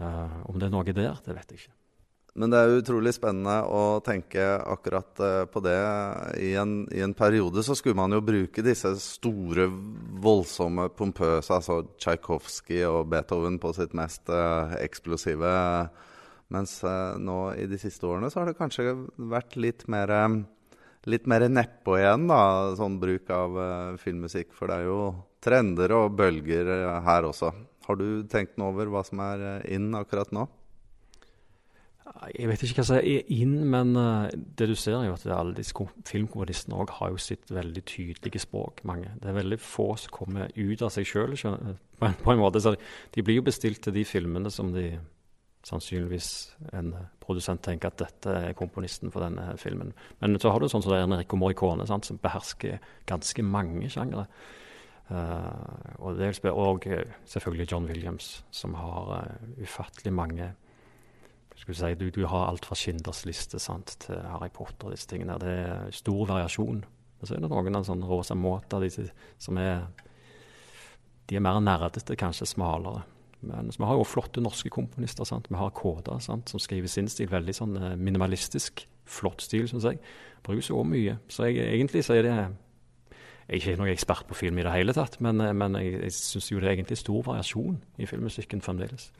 Uh, 0.00 0.48
om 0.48 0.56
det 0.56 0.70
er 0.70 0.72
noe 0.72 0.84
der, 0.86 1.18
det 1.26 1.34
vet 1.36 1.50
jeg 1.52 1.58
ikke. 1.58 1.74
Men 2.40 2.52
det 2.54 2.56
er 2.56 2.78
utrolig 2.78 3.10
spennende 3.12 3.56
å 3.68 3.98
tenke 4.00 4.40
akkurat 4.40 5.20
uh, 5.20 5.44
på 5.50 5.60
det. 5.60 5.76
I 6.40 6.54
en, 6.56 6.86
I 6.88 7.02
en, 7.04 7.12
periode 7.12 7.60
så 7.66 7.76
skulle 7.76 7.98
man 7.98 8.14
jo 8.16 8.22
bruke 8.24 8.64
disse 8.64 8.94
store, 9.02 9.66
voldsomme, 10.24 10.86
pompøse, 10.96 11.52
altså 11.52 11.82
Tsjajkovskij 11.98 12.86
og 12.88 13.10
Beethoven 13.12 13.58
på 13.60 13.74
sitt 13.76 13.92
mest 13.98 14.32
eksplosive. 14.78 15.52
Mens 16.48 16.78
nå 17.20 17.38
i 17.60 17.68
de 17.68 17.78
siste 17.82 18.08
årene 18.08 18.30
så 18.32 18.40
har 18.40 18.48
det 18.48 18.56
kanskje 18.62 18.94
vært 19.20 19.58
litt 19.60 19.84
mer 19.92 20.14
litt 21.08 21.26
mer 21.30 21.46
nedpå 21.48 21.96
igjen, 21.98 22.28
da, 22.28 22.42
sånn 22.76 23.00
bruk 23.00 23.30
av 23.32 23.56
uh, 23.56 23.98
filmmusikk. 24.00 24.52
For 24.56 24.70
det 24.70 24.80
er 24.80 24.88
jo 24.90 25.02
trender 25.44 25.94
og 25.96 26.16
bølger 26.18 26.68
uh, 26.68 26.96
her 27.06 27.28
også. 27.28 27.52
Har 27.86 28.00
du 28.00 28.24
tenkt 28.30 28.58
noe 28.60 28.74
over 28.74 28.90
hva 28.92 29.04
som 29.06 29.22
er 29.24 29.44
uh, 29.60 29.68
inn 29.72 29.92
akkurat 29.96 30.32
nå? 30.36 30.46
Jeg 32.34 32.50
vet 32.50 32.62
ikke 32.66 32.82
hva 32.82 32.84
som 32.88 32.98
er 32.98 33.28
inn, 33.32 33.52
men 33.70 33.94
det 34.58 34.66
du 34.66 34.74
ser, 34.76 34.96
er 34.98 35.06
jo 35.06 35.14
at 35.14 35.22
alle 35.30 35.54
disse 35.56 35.84
filmkomponistene 36.08 36.74
òg 36.82 36.90
har 36.98 37.12
jo 37.14 37.20
sitt 37.22 37.52
veldig 37.54 37.84
tydelige 37.86 38.42
språk. 38.42 38.82
mange. 38.84 39.12
Det 39.22 39.30
er 39.30 39.36
veldig 39.38 39.60
få 39.62 39.94
som 39.96 40.12
kommer 40.12 40.50
ut 40.56 40.82
av 40.82 40.90
seg 40.92 41.06
sjøl 41.06 41.36
på, 42.00 42.32
en 42.34 42.42
måte. 42.42 42.60
Så 42.60 42.74
de 43.14 43.24
blir 43.24 43.38
jo 43.38 43.46
bestilt 43.46 43.80
til 43.86 43.94
de 43.94 44.04
filmene 44.04 44.50
som 44.52 44.74
de 44.74 44.98
sannsynligvis 45.66 46.30
en 46.72 46.94
produsent 47.20 47.62
tenker 47.62 47.90
at 47.90 48.00
dette 48.00 48.36
er 48.48 48.56
komponisten 48.56 49.12
for 49.12 49.24
denne 49.24 49.52
filmen. 49.60 49.92
Men 50.22 50.38
så 50.40 50.52
har 50.54 50.60
du 50.60 50.70
sånn 50.70 50.84
som 50.84 50.94
det 50.94 51.02
er 51.02 51.08
Enrico 51.08 51.36
Morricone, 51.36 51.86
sant, 51.88 52.08
som 52.08 52.20
behersker 52.22 52.80
ganske 53.10 53.44
mange 53.44 53.90
sjangere. 53.92 54.26
Uh, 55.10 55.98
og, 55.98 56.20
det, 56.20 56.30
og 56.54 56.84
selvfølgelig 57.26 57.66
John 57.72 57.88
Williams, 57.90 58.44
som 58.54 58.76
har 58.78 59.14
uh, 59.26 59.48
ufattelig 59.58 60.12
mange 60.14 60.52
skal 61.60 61.76
si, 61.76 61.94
du, 61.94 62.08
du 62.10 62.24
har 62.26 62.48
alt 62.48 62.64
fra 62.64 62.76
Schinders 62.78 63.24
liste 63.28 63.60
sant, 63.60 63.96
til 64.00 64.20
Harry 64.32 64.48
Potter 64.52 64.88
og 64.88 64.94
disse 64.94 65.08
tingene. 65.10 65.38
Det 65.40 65.50
er 65.52 65.90
stor 65.92 66.22
variasjon. 66.30 66.82
Og 67.20 67.28
så 67.28 67.36
er 67.36 67.42
det 67.42 67.50
noen 67.52 67.76
av 67.76 67.84
sånne 67.84 68.08
Rosa 68.08 68.36
Mota 68.38 68.80
som 69.38 69.58
er 69.60 69.82
De 71.28 71.36
er 71.36 71.44
mer 71.44 71.60
nerdete, 71.60 72.16
kanskje 72.16 72.48
smalere. 72.48 73.04
Men 73.42 73.70
vi 73.72 73.84
har 73.84 73.96
jo 73.96 74.04
flotte 74.04 74.42
norske 74.42 74.70
komponister. 74.72 75.24
sant? 75.24 75.48
Vi 75.50 75.56
har 75.56 75.70
Kåda 75.70 76.18
sant? 76.20 76.48
som 76.48 76.60
skriver 76.60 76.88
sin 76.88 77.08
stil. 77.08 77.30
Veldig 77.30 77.54
sånn 77.56 77.76
eh, 77.76 77.96
minimalistisk, 77.96 78.86
flott 79.04 79.42
stil, 79.42 79.68
syns 79.68 79.88
jeg. 79.88 80.00
Bruker 80.46 80.64
så 80.64 80.82
mye. 80.84 81.18
Så 81.28 81.48
jeg, 81.48 81.64
egentlig 81.74 82.04
så 82.04 82.18
er 82.18 82.22
det 82.22 82.34
Jeg 83.50 83.56
er 83.56 83.72
ikke 83.72 83.78
noen 83.80 83.90
ekspert 83.90 84.28
på 84.28 84.34
film 84.38 84.58
i 84.58 84.62
det 84.62 84.70
hele 84.70 84.92
tatt, 84.94 85.18
men, 85.20 85.40
eh, 85.40 85.52
men 85.52 85.74
jeg, 85.80 85.98
jeg 86.04 86.12
syns 86.12 86.52
jo 86.52 86.60
det 86.60 86.68
er 86.68 86.76
egentlig 86.76 87.00
stor 87.00 87.22
variasjon 87.26 87.80
i 87.98 88.06
filmmusikken 88.06 88.62
fremdeles. 88.62 89.10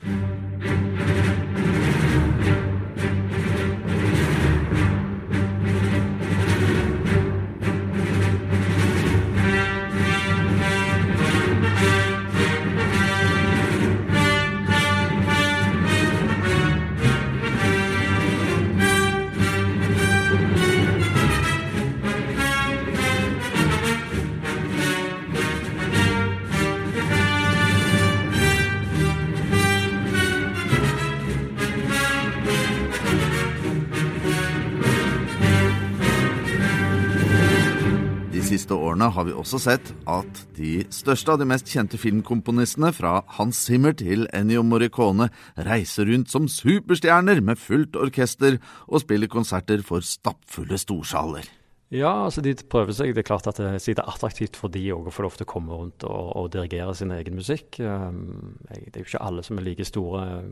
Siste 38.71 38.87
årene 38.87 39.09
har 39.11 39.25
vi 39.27 39.33
også 39.35 39.59
sett 39.59 39.89
at 40.07 40.45
de 40.55 40.85
største 40.93 41.33
av 41.33 41.39
de 41.41 41.45
mest 41.45 41.67
kjente 41.67 41.97
filmkomponistene, 41.99 42.93
fra 42.95 43.21
Hans 43.35 43.59
Zimmer 43.65 43.91
til 43.91 44.27
Ennio 44.31 44.63
Morricone, 44.63 45.29
reiser 45.57 46.07
rundt 46.07 46.31
som 46.31 46.47
superstjerner 46.47 47.41
med 47.41 47.59
fullt 47.59 47.97
orkester 47.99 48.61
og 48.87 49.03
spiller 49.03 49.27
konserter 49.27 49.83
for 49.83 49.99
stappfulle 49.99 50.79
storsaler. 50.79 51.49
Ja, 51.91 52.23
altså 52.23 52.39
de 52.39 52.55
prøver 52.55 52.95
seg. 52.95 53.11
Det 53.11 53.25
er 53.25 53.27
klart 53.27 53.49
at 53.51 53.59
det, 53.59 53.83
det 53.83 53.97
er 53.99 54.07
attraktivt 54.07 54.55
for 54.55 54.71
de 54.71 54.85
òg 54.95 55.09
å 55.09 55.11
få 55.11 55.25
lov 55.25 55.35
til 55.35 55.43
å 55.43 55.51
komme 55.51 55.75
rundt 55.75 56.05
og, 56.07 56.31
og 56.39 56.47
dirigere 56.53 56.95
sin 56.95 57.11
egen 57.11 57.35
musikk. 57.35 57.81
Um, 57.83 58.55
det 58.69 58.95
er 58.95 59.03
jo 59.03 59.09
ikke 59.09 59.25
alle 59.27 59.43
som 59.43 59.59
er 59.59 59.67
like 59.67 59.83
store 59.83 60.23
uh, 60.31 60.49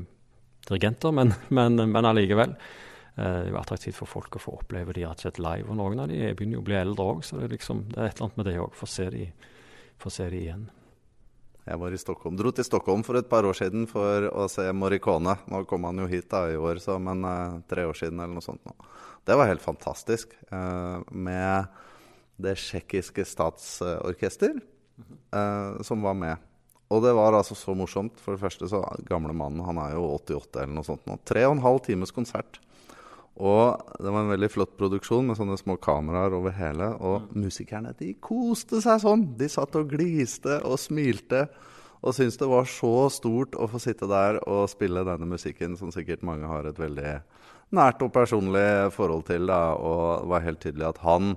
dirigenter, 0.67 1.15
men, 1.15 1.31
men, 1.55 1.79
men 1.87 2.11
allikevel. 2.11 2.57
Uh, 3.19 3.43
det 3.43 3.49
er 3.49 3.53
jo 3.53 3.59
attraktivt 3.59 3.99
for 3.99 4.07
folk 4.07 4.39
å 4.39 4.43
få 4.43 4.55
oppleve 4.61 4.95
de 4.95 5.03
rett 5.03 5.19
og 5.19 5.27
slett 5.27 5.43
live. 5.43 5.67
Og 5.67 5.79
noen 5.79 6.05
av 6.05 6.11
de 6.11 6.21
begynner 6.31 6.59
jo 6.59 6.63
å 6.63 6.67
bli 6.71 6.79
eldre 6.79 7.07
òg, 7.13 7.23
så 7.27 7.39
det 7.39 7.49
er, 7.49 7.55
liksom, 7.57 7.85
det 7.91 7.99
er 7.99 8.11
et 8.11 8.17
eller 8.17 8.29
annet 8.29 8.41
med 8.41 8.49
det 8.49 8.59
òg. 8.63 8.75
Få 8.79 8.89
se 8.89 9.09
se 10.09 10.29
de 10.31 10.37
igjen. 10.39 10.69
Jeg 11.69 11.77
var 11.77 11.93
i 11.93 11.99
Stockholm, 12.01 12.37
dro 12.39 12.49
til 12.55 12.65
Stockholm 12.65 13.03
for 13.05 13.19
et 13.19 13.27
par 13.29 13.45
år 13.45 13.53
siden 13.53 13.83
for 13.89 14.25
å 14.31 14.47
se 14.49 14.63
Morricone. 14.73 15.35
Nå 15.51 15.61
kom 15.69 15.83
han 15.85 15.99
jo 16.01 16.07
hit 16.09 16.29
da 16.31 16.47
i 16.49 16.57
år, 16.57 16.79
så, 16.81 16.95
men 17.03 17.21
eh, 17.27 17.59
tre 17.69 17.83
år 17.85 17.97
siden 17.99 18.17
eller 18.17 18.39
noe 18.39 18.45
sånt. 18.45 18.63
nå. 18.65 18.73
Det 19.27 19.35
var 19.37 19.51
helt 19.51 19.61
fantastisk. 19.61 20.33
Eh, 20.49 20.97
med 21.11 21.67
det 22.41 22.55
tsjekkiske 22.57 23.25
statsorkester 23.27 24.55
eh, 24.55 25.81
som 25.85 26.01
var 26.01 26.17
med. 26.17 26.47
Og 26.89 27.03
det 27.05 27.13
var 27.13 27.37
altså 27.37 27.53
så 27.53 27.75
morsomt. 27.77 28.17
For 28.23 28.33
det 28.33 28.41
første 28.41 28.71
så 28.71 28.81
gamle 29.05 29.35
mannen, 29.37 29.61
han 29.67 29.77
er 29.83 29.93
jo 29.93 30.07
88 30.15 30.63
eller 30.63 30.73
noe 30.79 30.87
sånt 30.87 31.05
nå. 31.05 31.19
Tre 31.27 31.45
og 31.45 31.59
en 31.59 31.65
halv 31.67 31.83
times 31.85 32.15
konsert. 32.15 32.57
Og 33.39 33.95
det 34.03 34.11
var 34.11 34.25
en 34.25 34.33
veldig 34.33 34.49
flott 34.51 34.75
produksjon 34.79 35.29
med 35.29 35.37
sånne 35.39 35.55
små 35.59 35.77
kameraer 35.79 36.35
over 36.35 36.55
hele. 36.57 36.89
Og 36.99 37.29
musikerne 37.37 37.93
de 37.99 38.13
koste 38.19 38.81
seg 38.83 39.03
sånn. 39.03 39.25
De 39.39 39.47
satt 39.51 39.77
og 39.79 39.91
gliste 39.93 40.59
og 40.67 40.79
smilte. 40.81 41.45
Og 41.99 42.15
syntes 42.15 42.39
det 42.39 42.47
var 42.47 42.67
så 42.71 42.93
stort 43.11 43.55
å 43.59 43.67
få 43.67 43.79
sitte 43.83 44.07
der 44.07 44.39
og 44.47 44.69
spille 44.71 45.03
denne 45.07 45.27
musikken, 45.27 45.75
som 45.79 45.91
sikkert 45.91 46.23
mange 46.27 46.47
har 46.47 46.67
et 46.67 46.79
veldig 46.79 47.13
nært 47.75 48.03
og 48.05 48.13
personlig 48.15 48.91
forhold 48.95 49.27
til. 49.29 49.47
Da. 49.51 49.75
Og 49.75 50.03
det 50.23 50.31
var 50.33 50.45
helt 50.47 50.63
tydelig 50.63 50.89
at 50.89 51.03
han, 51.03 51.35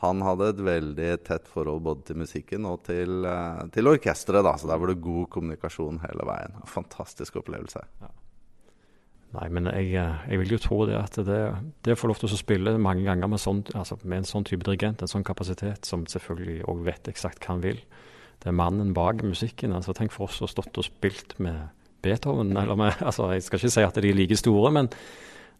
han 0.00 0.24
hadde 0.24 0.50
et 0.54 0.64
veldig 0.66 1.10
tett 1.28 1.48
forhold 1.52 1.84
både 1.84 2.08
til 2.10 2.20
musikken 2.24 2.68
og 2.68 2.82
til, 2.88 3.24
eh, 3.28 3.64
til 3.76 3.92
orkesteret. 3.92 4.50
Så 4.60 4.68
der 4.72 4.80
var 4.80 4.92
det 4.92 5.04
god 5.04 5.30
kommunikasjon 5.36 6.04
hele 6.04 6.28
veien. 6.32 6.60
Fantastisk 6.68 7.40
opplevelse. 7.44 7.84
Nei, 9.34 9.48
men 9.50 9.66
jeg, 9.66 9.88
eh, 9.98 10.26
jeg 10.30 10.40
vil 10.42 10.54
jo 10.54 10.60
tro 10.62 10.76
det 10.86 10.94
at 10.98 11.16
det, 11.26 11.38
det 11.82 11.96
å 11.96 11.98
få 11.98 12.10
lov 12.10 12.20
til 12.20 12.30
å 12.30 12.38
spille 12.38 12.76
mange 12.78 13.02
ganger 13.06 13.30
med, 13.30 13.42
sånn, 13.42 13.64
altså 13.74 13.98
med 14.04 14.20
en 14.20 14.28
sånn 14.28 14.46
type 14.46 14.66
dirigent, 14.66 15.02
en 15.02 15.10
sånn 15.10 15.26
kapasitet, 15.26 15.88
som 15.88 16.04
selvfølgelig 16.10 16.60
òg 16.70 16.84
vet 16.86 17.10
eksakt 17.10 17.42
hva 17.42 17.56
han 17.56 17.64
vil 17.64 17.80
Det 18.42 18.50
er 18.50 18.58
mannen 18.58 18.92
bak 18.94 19.22
musikken. 19.24 19.72
altså 19.72 19.94
Tenk 19.94 20.12
for 20.12 20.28
oss 20.28 20.42
å 20.42 20.46
ha 20.46 20.52
stått 20.52 20.78
og 20.78 20.86
spilt 20.86 21.38
med 21.38 21.68
Beethoven. 22.02 22.56
eller 22.56 22.76
med, 22.76 22.94
altså 23.08 23.32
Jeg 23.32 23.42
skal 23.42 23.58
ikke 23.58 23.74
si 23.74 23.82
at 23.82 23.94
de 23.94 24.08
er 24.08 24.18
like 24.18 24.36
store, 24.36 24.70
men 24.70 24.90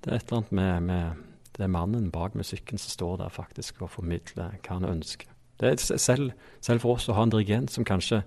det 0.04 0.12
er 0.12 0.16
et 0.16 0.26
eller 0.28 0.42
annet 0.42 0.52
med, 0.52 0.82
med 0.82 1.24
Det 1.56 1.64
er 1.64 1.72
mannen 1.72 2.10
bak 2.10 2.34
musikken 2.34 2.78
som 2.78 2.90
står 2.90 3.16
der 3.22 3.28
faktisk 3.28 3.82
og 3.82 3.90
formidler 3.90 4.58
hva 4.62 4.78
han 4.78 4.84
ønsker. 4.84 5.26
Det 5.58 5.70
er 5.70 5.98
selv, 5.98 6.32
selv 6.60 6.82
for 6.82 6.98
oss 6.98 7.08
å 7.08 7.14
ha 7.14 7.22
en 7.22 7.30
dirigent 7.30 7.70
som 7.70 7.86
kanskje 7.86 8.24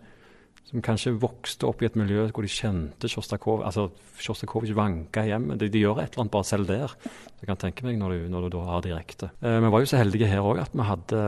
som 0.68 0.84
kanskje 0.84 1.16
vokste 1.16 1.68
opp 1.68 1.82
i 1.82 1.88
et 1.88 1.96
miljø 1.96 2.26
hvor 2.28 2.44
de 2.44 2.52
kjente 2.52 3.08
Sjostakovitsj 3.08 3.68
altså 3.70 3.86
Sjostakovitsj 4.20 4.76
vanka 4.76 5.24
hjemme. 5.24 5.56
De, 5.60 5.70
de, 5.72 5.84
gjør 5.86 6.02
et 6.02 6.12
eller 6.12 6.26
annet 6.26 6.34
bare 6.34 6.48
selv 6.50 6.68
der. 6.68 6.92
Så 6.92 7.40
jeg 7.40 7.50
kan 7.52 7.62
tenke 7.62 7.88
meg 7.88 8.00
når 8.02 8.16
du, 8.16 8.28
når 8.34 8.46
du 8.46 8.58
da 8.58 8.64
har 8.68 8.84
direkte. 8.84 9.32
Eh, 9.40 9.60
vi 9.64 9.72
var 9.72 9.84
jo 9.84 9.90
så 9.94 10.02
heldige 10.02 10.28
her 10.28 10.44
òg 10.44 10.60
at 10.66 10.76
vi 10.76 10.88
hadde 10.90 11.24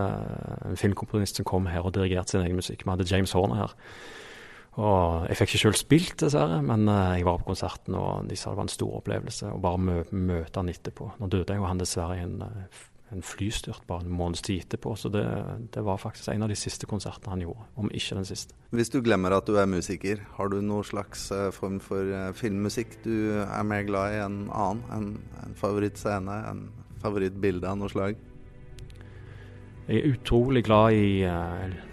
en 0.68 0.80
filmkomponist 0.80 1.40
som 1.40 1.48
kom 1.48 1.70
her 1.72 1.88
og 1.88 1.96
dirigerte 1.96 2.36
sin 2.36 2.44
egen 2.44 2.60
musikk. 2.60 2.84
Vi 2.84 2.92
hadde 2.92 3.08
James 3.08 3.36
Horner 3.38 3.64
her. 3.64 3.78
Og 4.80 5.26
Jeg 5.28 5.40
fikk 5.40 5.54
ikke 5.54 5.64
selv 5.64 5.80
spilt, 5.80 6.20
dessverre, 6.22 6.60
men 6.64 6.86
uh, 6.88 7.16
jeg 7.18 7.26
var 7.28 7.40
på 7.42 7.50
konserten, 7.50 7.98
og 8.00 8.30
de 8.30 8.38
sa 8.40 8.54
det 8.54 8.60
var 8.60 8.68
en 8.68 8.72
stor 8.72 8.94
opplevelse 9.02 9.50
å 9.52 9.60
bare 9.60 9.82
mø 9.82 9.98
møte 10.14 10.62
han 10.62 10.72
etterpå. 10.72 11.10
Nå 11.20 11.28
døde 11.32 11.58
jo 11.58 11.66
han 11.68 11.82
dessverre 11.82 12.16
i 12.16 12.24
en 12.24 12.38
uh, 12.46 12.86
en 13.12 13.24
flystyrt 13.26 13.86
bare 13.90 14.06
en 14.06 14.14
måneds 14.14 14.44
tid 14.46 14.64
etterpå. 14.64 14.94
Så 15.00 15.10
det, 15.14 15.24
det, 15.74 15.82
var 15.86 15.98
faktisk 16.02 16.30
en 16.30 16.46
av 16.46 16.52
de 16.52 16.58
siste 16.60 16.88
konsertene 16.90 17.34
han 17.34 17.44
gjorde, 17.44 17.66
om 17.82 17.90
ikke 17.90 18.20
den 18.20 18.28
siste. 18.30 18.58
Hvis 18.76 18.92
du 18.94 19.00
glemmer 19.06 19.34
at 19.36 19.50
du 19.50 19.58
er 19.58 19.70
musiker, 19.70 20.22
har 20.38 20.52
du 20.52 20.60
noen 20.62 20.86
slags 20.86 21.30
uh, 21.34 21.50
form 21.56 21.80
for 21.84 22.06
uh, 22.14 22.30
filmmusikk 22.38 23.00
du 23.06 23.16
er 23.42 23.68
mer 23.68 23.86
glad 23.90 24.16
i 24.16 24.24
enn 24.24 24.40
annen? 24.48 24.84
En, 24.96 25.12
en 25.44 25.58
favorittscene, 25.58 26.40
en 26.52 26.66
favorittbilde 27.02 27.70
av 27.70 27.80
noe 27.82 27.92
slag? 27.92 28.20
Jeg 29.90 30.04
er 30.04 30.12
utrolig 30.14 30.66
glad 30.68 30.98
i 30.98 31.14
uh, 31.26 31.86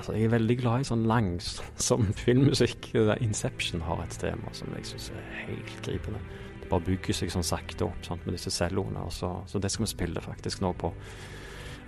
Altså, 0.00 0.14
jeg 0.16 0.30
er 0.30 0.30
veldig 0.32 0.54
glad 0.56 0.80
i 0.80 0.84
sånn 0.88 1.02
langsom 1.04 2.06
filmmusikk. 2.24 2.94
'Inception' 2.94 3.82
har 3.84 4.00
et 4.00 4.14
tema 4.16 4.48
som 4.56 4.72
jeg 4.72 4.86
syns 4.88 5.10
er 5.12 5.26
helt 5.42 5.82
gripende 5.84 6.22
bare 6.70 6.86
bygger 6.86 7.16
seg 7.16 7.32
sånn 7.32 7.46
sakte 7.46 7.86
opp 7.88 8.06
sant, 8.06 8.24
med 8.26 8.36
disse 8.36 8.52
celloene. 8.54 9.04
Så, 9.14 9.32
så, 9.50 9.60
det 9.62 9.72
skal 9.72 9.86
vi 9.86 9.92
spille 9.92 10.24
faktisk 10.24 10.62
nå 10.64 10.72
på, 10.78 10.92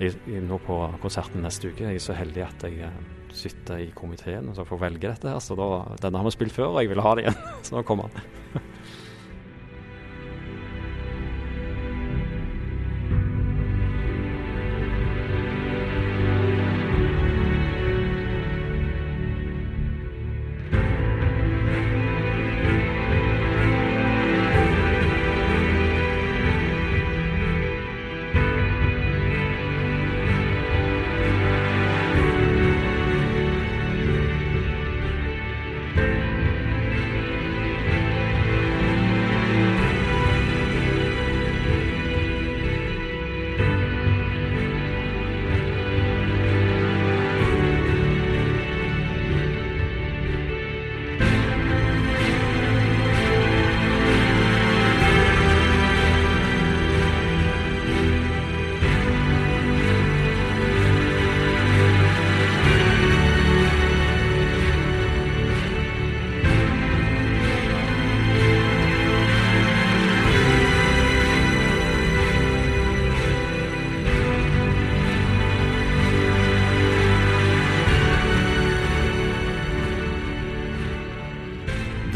i, 0.03 0.11
nå 0.43 0.59
på 0.67 0.79
konserten 1.03 1.45
neste 1.45 1.71
uke. 1.71 1.87
Jeg 1.87 2.01
er 2.01 2.05
så 2.05 2.17
heldig 2.19 2.45
at 2.47 2.67
jeg 2.69 2.91
uh, 2.91 3.03
sitter 3.33 3.85
i 3.87 3.93
komiteen 3.97 4.51
og 4.53 4.61
får 4.69 4.83
velge 4.89 5.09
dette 5.09 5.31
her. 5.31 5.41
Så 5.45 5.57
da, 5.59 5.69
denne 6.03 6.21
har 6.21 6.29
vi 6.29 6.35
spilt 6.35 6.57
før, 6.57 6.75
og 6.75 6.83
jeg 6.83 6.93
vil 6.93 7.05
ha 7.05 7.15
det 7.17 7.27
igjen. 7.27 7.41
så 7.67 7.79
nå 7.79 7.87
kommer 7.89 8.13
den. 8.13 8.63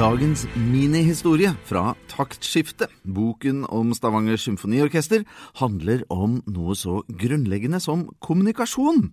Dagens 0.06 0.44
minihistorie 0.54 1.48
fra 1.66 1.96
Taktskiftet, 2.06 2.92
boken 3.02 3.64
om 3.74 3.88
Stavanger 3.96 4.38
symfoniorkester, 4.38 5.24
handler 5.58 6.04
om 6.14 6.36
noe 6.46 6.76
så 6.78 7.00
grunnleggende 7.10 7.80
som 7.82 8.04
kommunikasjon. 8.22 9.08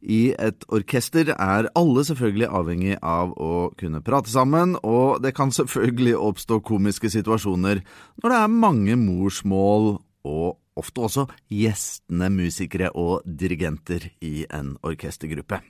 I 0.00 0.32
et 0.32 0.64
orkester 0.72 1.34
er 1.34 1.68
alle 1.76 2.04
selvfølgelig 2.08 2.48
avhengig 2.48 2.94
av 3.04 3.34
å 3.36 3.50
kunne 3.76 4.00
prate 4.06 4.32
sammen, 4.32 4.72
og 4.80 5.20
det 5.20 5.34
kan 5.36 5.52
selvfølgelig 5.52 6.14
oppstå 6.16 6.62
komiske 6.64 7.10
situasjoner 7.12 7.82
når 8.22 8.32
det 8.32 8.38
er 8.38 8.54
mange 8.62 8.96
morsmål 9.02 9.98
og 10.24 10.46
ofte 10.80 11.04
også 11.10 11.26
gjestende 11.52 12.30
musikere 12.32 12.88
og 12.94 13.20
dirigenter 13.26 14.08
i 14.24 14.46
en 14.48 14.78
orkestergruppe. 14.80 15.60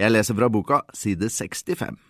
Jeg 0.00 0.14
leser 0.16 0.38
fra 0.38 0.48
boka 0.48 0.80
side 0.96 1.28
65. 1.28 2.00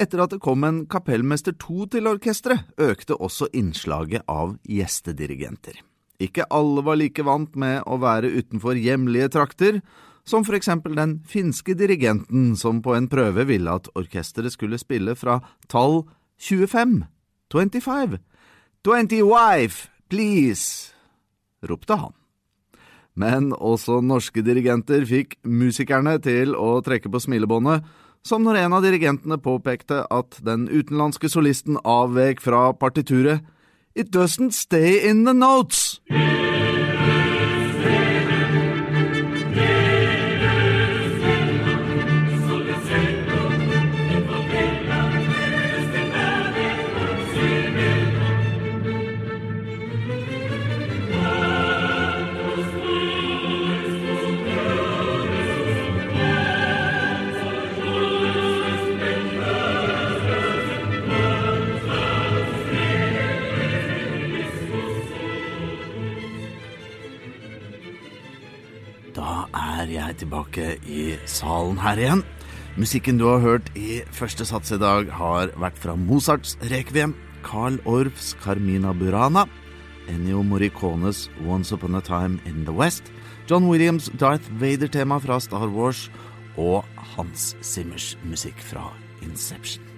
Etter 0.00 0.22
at 0.24 0.32
det 0.32 0.40
kom 0.42 0.64
en 0.64 0.84
kapellmester 0.90 1.54
to 1.60 1.86
til 1.90 2.08
orkesteret, 2.10 2.64
økte 2.80 3.18
også 3.18 3.50
innslaget 3.52 4.24
av 4.30 4.56
gjestedirigenter. 4.68 5.80
Ikke 6.22 6.46
alle 6.54 6.84
var 6.86 6.98
like 7.00 7.24
vant 7.26 7.56
med 7.58 7.82
å 7.86 7.98
være 8.02 8.30
utenfor 8.30 8.78
hjemlige 8.78 9.32
trakter, 9.36 9.80
som 10.24 10.44
for 10.46 10.54
eksempel 10.54 10.94
den 10.94 11.16
finske 11.26 11.74
dirigenten 11.74 12.52
som 12.58 12.78
på 12.82 12.94
en 12.94 13.08
prøve 13.10 13.46
ville 13.48 13.72
at 13.74 13.90
orkesteret 13.98 14.54
skulle 14.54 14.78
spille 14.78 15.16
fra 15.18 15.40
tall 15.72 16.04
25, 16.38 17.02
25, 17.50 18.18
20 18.86 19.22
wife, 19.26 19.90
please, 20.10 20.92
ropte 21.66 21.98
han. 21.98 22.14
Men 23.14 23.50
også 23.52 24.00
norske 24.00 24.42
dirigenter 24.44 25.04
fikk 25.06 25.36
musikerne 25.44 26.16
til 26.22 26.56
å 26.56 26.80
trekke 26.84 27.10
på 27.12 27.20
smilebåndet, 27.20 27.82
som 28.26 28.44
når 28.46 28.60
en 28.62 28.76
av 28.76 28.84
dirigentene 28.84 29.38
påpekte 29.42 30.04
at 30.10 30.38
den 30.46 30.68
utenlandske 30.70 31.30
solisten 31.32 31.80
avvek 31.82 32.42
fra 32.44 32.70
partituret 32.72 33.42
It 33.94 34.10
doesn't 34.10 34.52
stay 34.52 35.06
in 35.10 35.26
the 35.26 35.34
notes. 35.34 36.00
Tilbake 70.22 70.76
i 70.86 71.16
salen 71.26 71.80
her 71.82 72.00
igjen. 72.00 72.24
Musikken 72.80 73.18
du 73.20 73.26
har 73.28 73.42
hørt 73.42 73.68
i 73.76 74.00
første 74.16 74.46
sats 74.48 74.72
i 74.72 74.80
dag, 74.80 75.10
har 75.12 75.52
vært 75.60 75.76
fra 75.82 75.96
Mozarts 75.98 76.56
Rekviem, 76.70 77.12
Carl 77.44 77.76
Orffs 77.84 78.32
Carmina 78.40 78.94
Burana, 78.96 79.44
Ennio 80.08 80.42
Morricones 80.42 81.28
Once 81.44 81.74
Upon 81.74 81.94
a 81.94 82.00
Time 82.00 82.40
in 82.46 82.64
the 82.64 82.72
West, 82.72 83.12
John 83.50 83.68
Williams' 83.68 84.10
Darth 84.16 84.48
Vader-tema 84.60 85.20
fra 85.20 85.40
Star 85.40 85.68
Wars 85.68 86.08
og 86.56 86.84
Hans 87.14 87.52
Simmers 87.60 88.14
musikk 88.24 88.60
fra 88.72 88.92
Inception. 89.22 89.91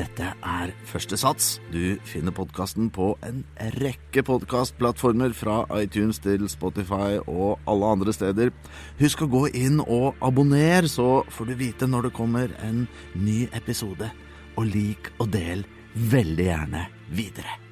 Dette 0.00 0.30
er 0.32 0.70
første 0.88 1.18
sats. 1.20 1.58
Du 1.74 1.98
finner 2.08 2.32
podkasten 2.32 2.88
på 2.94 3.10
en 3.26 3.42
rekke 3.82 4.22
podkastplattformer 4.24 5.34
fra 5.36 5.58
iTunes 5.76 6.22
til 6.24 6.46
Spotify 6.48 7.18
og 7.26 7.60
alle 7.68 7.92
andre 7.98 8.14
steder. 8.16 8.54
Husk 9.02 9.26
å 9.26 9.28
gå 9.28 9.44
inn 9.60 9.82
og 9.84 10.16
abonner, 10.24 10.88
så 10.88 11.20
får 11.28 11.52
du 11.52 11.56
vite 11.60 11.90
når 11.90 12.08
det 12.08 12.16
kommer 12.16 12.54
en 12.64 12.86
ny 13.12 13.42
episode. 13.52 14.08
Og 14.56 14.70
lik 14.72 15.12
og 15.18 15.34
del 15.36 15.66
veldig 15.94 16.48
gjerne 16.48 16.86
videre. 17.12 17.69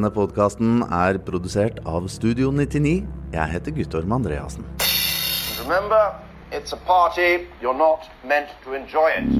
Denne 0.00 0.14
podkasten 0.16 0.78
er 0.96 1.18
produsert 1.20 1.82
av 1.84 2.06
Studio 2.08 2.48
99. 2.56 3.02
Jeg 3.34 3.52
heter 3.52 3.74
Guttorm 3.76 4.14
Andreassen. 4.16 4.64
Remember, 5.60 6.16
it's 6.50 6.72
a 6.72 6.80
party. 6.88 7.44
You're 7.60 7.76
not 7.76 8.08
meant 8.24 8.48
to 8.64 8.72
enjoy 8.72 9.10
it. 9.18 9.39